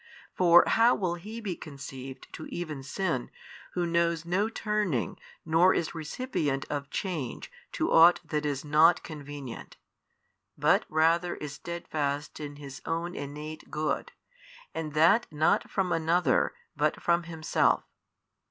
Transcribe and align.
For 0.33 0.63
how 0.65 0.95
will 0.95 1.13
he 1.13 1.39
be 1.39 1.55
conceived 1.55 2.27
to 2.33 2.47
even 2.47 2.81
sin 2.81 3.29
who 3.73 3.85
knows 3.85 4.25
no 4.25 4.49
turning 4.49 5.19
nor 5.45 5.75
is 5.75 5.93
recipient 5.93 6.65
of 6.71 6.89
change 6.89 7.51
to 7.73 7.91
ought 7.91 8.19
that 8.27 8.43
is 8.43 8.65
not 8.65 9.01
|658 9.03 9.03
convenient, 9.03 9.77
but 10.57 10.85
rather 10.89 11.35
is 11.35 11.53
steadfast 11.53 12.39
in 12.39 12.55
His 12.55 12.81
own 12.83 13.15
innate 13.15 13.69
Good, 13.69 14.11
and 14.73 14.93
that 14.93 15.27
not 15.31 15.69
from 15.69 15.91
another 15.91 16.55
but 16.75 16.99
from 16.99 17.21
Himself? 17.25 17.83